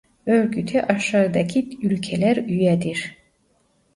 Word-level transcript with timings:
Örgüte 0.27 0.81
aşağıdaki 0.85 1.69
ülkeler 1.83 2.37
üyedir: 2.37 3.17